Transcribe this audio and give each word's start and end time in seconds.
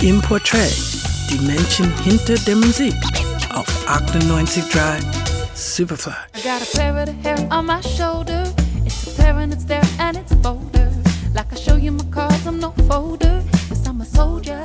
Im 0.00 0.20
Portrait, 0.22 0.72
die 1.28 1.44
Menschen 1.44 1.92
hinter 2.04 2.36
der 2.46 2.54
Musik 2.54 2.94
auf 3.52 3.66
98 3.88 4.62
Drive 4.68 5.02
Superfly. 5.54 6.12
I 6.36 6.40
got 6.40 6.62
a 6.62 6.78
parrot 6.78 7.08
of 7.08 7.16
hair 7.24 7.36
on 7.50 7.66
my 7.66 7.82
shoulder. 7.82 8.44
It's 8.86 9.08
a 9.08 9.20
parent, 9.20 9.52
it's 9.52 9.66
there 9.66 9.82
and 9.98 10.16
it's 10.16 10.32
bolder. 10.36 10.88
Like 11.34 11.52
I 11.52 11.56
show 11.56 11.76
you 11.76 11.90
my 11.90 12.04
cards, 12.12 12.46
I'm 12.46 12.60
no 12.60 12.72
folder. 12.88 13.42
Yes, 13.68 13.88
I'm 13.88 14.00
a 14.00 14.04
soldier. 14.04 14.60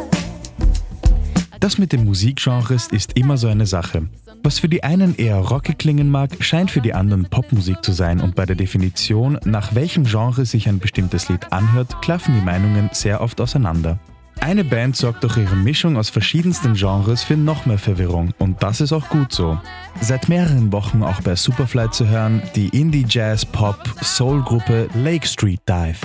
Das 1.60 1.80
mit 1.80 1.94
den 1.94 2.06
Musikgenres 2.06 2.90
ist 2.92 3.14
immer 3.14 3.38
so 3.38 3.48
eine 3.48 3.66
Sache. 3.66 4.08
Was 4.44 4.60
für 4.60 4.70
die 4.70 4.84
einen 4.84 5.16
eher 5.16 5.38
rockig 5.38 5.80
klingen 5.80 6.12
mag, 6.12 6.30
scheint 6.42 6.70
für 6.70 6.82
die 6.82 6.94
anderen 6.94 7.26
Popmusik 7.26 7.84
zu 7.84 7.92
sein 7.92 8.22
und 8.22 8.36
bei 8.36 8.46
der 8.46 8.56
Definition, 8.56 9.40
nach 9.46 9.74
welchem 9.74 10.04
Genre 10.04 10.46
sich 10.46 10.70
ein 10.70 10.78
bestimmtes 10.78 11.28
Lied 11.30 11.52
anhört, 11.52 12.04
klaffen 12.04 12.36
die 12.36 12.46
Meinungen 12.46 12.92
sehr 12.94 13.20
oft 13.20 13.42
auseinander. 13.42 13.98
Eine 14.44 14.64
Band 14.66 14.98
sorgt 14.98 15.24
durch 15.24 15.38
ihre 15.38 15.56
Mischung 15.56 15.96
aus 15.96 16.10
verschiedensten 16.10 16.74
Genres 16.74 17.24
für 17.24 17.38
noch 17.38 17.66
mehr 17.66 17.78
Verwirrung 17.78 18.34
und 18.40 18.62
das 18.62 18.82
ist 18.82 18.92
auch 18.92 19.08
gut 19.08 19.32
so. 19.32 19.58
Seit 20.02 20.28
mehreren 20.28 20.74
Wochen 20.74 21.02
auch 21.02 21.22
bei 21.22 21.38
Superfly 21.38 21.92
zu 21.92 22.10
hören, 22.10 22.44
die 22.54 22.68
Indie-Jazz-Pop-Soul-Gruppe 22.78 24.90
Lake 24.96 25.26
Street 25.26 25.62
Dive. 25.66 25.96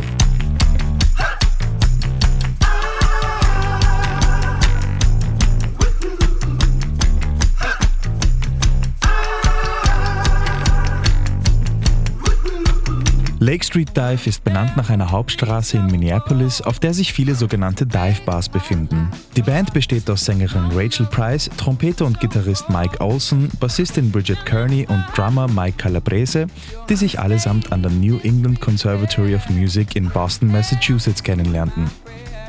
Lake 13.40 13.64
Street 13.64 13.96
Dive 13.96 14.28
ist 14.28 14.42
benannt 14.42 14.76
nach 14.76 14.90
einer 14.90 15.12
Hauptstraße 15.12 15.76
in 15.76 15.86
Minneapolis, 15.86 16.60
auf 16.60 16.80
der 16.80 16.92
sich 16.92 17.12
viele 17.12 17.36
sogenannte 17.36 17.86
Dive 17.86 18.20
Bars 18.26 18.48
befinden. 18.48 19.08
Die 19.36 19.42
Band 19.42 19.72
besteht 19.72 20.10
aus 20.10 20.24
Sängerin 20.24 20.72
Rachel 20.74 21.06
Price, 21.06 21.48
Trompeter 21.56 22.04
und 22.06 22.18
Gitarrist 22.18 22.68
Mike 22.68 23.00
Olson, 23.00 23.48
Bassistin 23.60 24.10
Bridget 24.10 24.44
Kearney 24.44 24.86
und 24.88 25.04
Drummer 25.14 25.46
Mike 25.46 25.76
Calabrese, 25.76 26.48
die 26.88 26.96
sich 26.96 27.20
allesamt 27.20 27.70
an 27.70 27.82
der 27.82 27.92
New 27.92 28.18
England 28.24 28.60
Conservatory 28.60 29.36
of 29.36 29.48
Music 29.50 29.94
in 29.94 30.10
Boston, 30.10 30.50
Massachusetts 30.50 31.22
kennenlernten. 31.22 31.88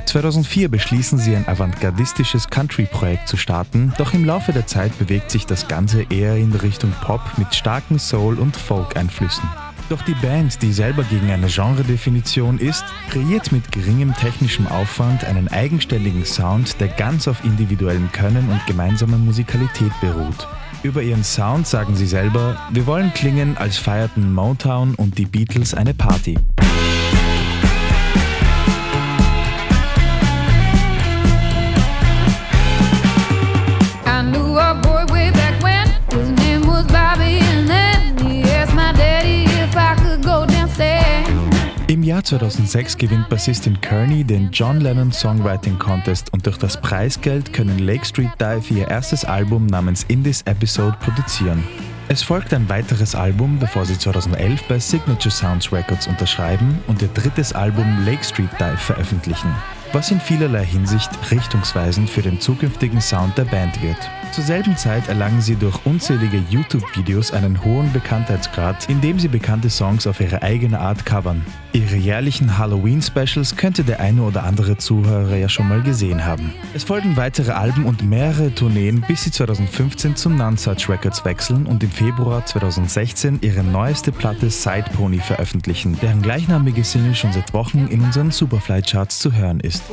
2004 0.07 0.69
beschließen 0.69 1.19
sie 1.19 1.35
ein 1.35 1.47
avantgardistisches 1.47 2.49
Country-Projekt 2.49 3.27
zu 3.27 3.37
starten, 3.37 3.93
doch 3.99 4.15
im 4.15 4.25
Laufe 4.25 4.53
der 4.53 4.65
Zeit 4.65 4.97
bewegt 4.97 5.29
sich 5.29 5.45
das 5.45 5.67
Ganze 5.67 6.07
eher 6.09 6.35
in 6.35 6.51
Richtung 6.51 6.91
Pop 7.01 7.21
mit 7.37 7.53
starken 7.53 7.99
Soul- 7.99 8.39
und 8.39 8.57
Folk-Einflüssen. 8.57 9.47
Doch 9.89 10.03
die 10.03 10.13
Band, 10.13 10.61
die 10.61 10.71
selber 10.71 11.03
gegen 11.03 11.31
eine 11.31 11.47
Genredefinition 11.47 12.59
ist, 12.59 12.83
kreiert 13.09 13.51
mit 13.51 13.71
geringem 13.71 14.13
technischem 14.13 14.67
Aufwand 14.67 15.25
einen 15.25 15.47
eigenständigen 15.47 16.25
Sound, 16.25 16.79
der 16.79 16.89
ganz 16.89 17.27
auf 17.27 17.43
individuellem 17.43 18.11
Können 18.11 18.49
und 18.49 18.63
gemeinsamer 18.67 19.17
Musikalität 19.17 19.91
beruht. 19.99 20.47
Über 20.83 21.01
ihren 21.01 21.23
Sound 21.23 21.65
sagen 21.65 21.95
sie 21.95 22.05
selber, 22.05 22.55
wir 22.71 22.85
wollen 22.85 23.11
klingen, 23.15 23.57
als 23.57 23.79
feierten 23.79 24.31
Motown 24.31 24.93
und 24.93 25.17
die 25.17 25.25
Beatles 25.25 25.73
eine 25.73 25.95
Party. 25.95 26.37
Jahr 42.19 42.25
2006 42.25 42.97
gewinnt 42.97 43.29
Bassistin 43.29 43.79
Kearney 43.79 44.25
den 44.25 44.51
John 44.51 44.81
Lennon 44.81 45.09
Songwriting 45.09 45.79
Contest 45.79 46.33
und 46.33 46.45
durch 46.45 46.57
das 46.57 46.75
Preisgeld 46.81 47.53
können 47.53 47.79
Lake 47.79 48.05
Street 48.05 48.31
Dive 48.41 48.73
ihr 48.73 48.89
erstes 48.89 49.23
Album 49.23 49.67
namens 49.67 50.03
In 50.09 50.21
This 50.21 50.41
Episode 50.41 50.97
produzieren. 50.99 51.63
Es 52.09 52.21
folgt 52.21 52.53
ein 52.53 52.67
weiteres 52.67 53.15
Album, 53.15 53.57
bevor 53.57 53.85
sie 53.85 53.97
2011 53.97 54.63
bei 54.67 54.79
Signature 54.79 55.31
Sounds 55.31 55.71
Records 55.71 56.08
unterschreiben 56.08 56.79
und 56.87 57.02
ihr 57.02 57.09
drittes 57.13 57.53
Album 57.53 58.03
Lake 58.05 58.23
Street 58.25 58.52
Dive 58.59 58.77
veröffentlichen, 58.77 59.55
was 59.93 60.11
in 60.11 60.19
vielerlei 60.19 60.65
Hinsicht 60.65 61.09
richtungsweisend 61.31 62.09
für 62.09 62.21
den 62.21 62.41
zukünftigen 62.41 62.99
Sound 62.99 63.37
der 63.37 63.45
Band 63.45 63.81
wird. 63.81 64.09
Zur 64.31 64.43
selben 64.43 64.77
Zeit 64.77 65.07
erlangen 65.07 65.41
sie 65.41 65.55
durch 65.55 65.85
unzählige 65.85 66.37
YouTube-Videos 66.49 67.31
einen 67.31 67.63
hohen 67.63 67.91
Bekanntheitsgrad, 67.91 68.87
indem 68.87 69.19
sie 69.19 69.27
bekannte 69.27 69.71
Songs 69.71 70.05
auf 70.05 70.19
ihre 70.19 70.43
eigene 70.43 70.79
Art 70.79 71.03
covern. 71.05 71.43
Ihre 71.73 71.95
jährlichen 71.95 72.57
Halloween-Specials 72.57 73.55
könnte 73.55 73.83
der 73.83 73.99
eine 73.99 74.21
oder 74.21 74.43
andere 74.43 74.77
Zuhörer 74.77 75.35
ja 75.35 75.49
schon 75.49 75.67
mal 75.67 75.81
gesehen 75.81 76.25
haben. 76.25 76.53
Es 76.75 76.83
folgen 76.83 77.17
weitere 77.17 77.51
Alben 77.51 77.85
und 77.85 78.07
mehrere 78.07 78.53
Tourneen, 78.53 79.03
bis 79.07 79.23
sie 79.23 79.31
2015 79.31 80.15
zu 80.15 80.29
Nonsuch 80.29 80.87
Records 80.87 81.25
wechseln 81.25 81.65
und 81.65 81.81
im 81.83 81.91
Februar 81.91 82.45
2016 82.45 83.39
ihre 83.41 83.63
neueste 83.63 84.11
Platte 84.11 84.51
Side 84.51 84.85
Pony 84.95 85.19
veröffentlichen, 85.19 85.97
deren 86.01 86.21
gleichnamige 86.21 86.83
Single 86.83 87.15
schon 87.15 87.33
seit 87.33 87.51
Wochen 87.53 87.87
in 87.87 88.01
unseren 88.01 88.29
Superfly-Charts 88.29 89.19
zu 89.19 89.33
hören 89.33 89.59
ist. 89.59 89.83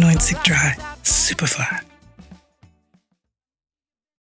98.3 0.00 0.76
Superfly. 1.02 1.89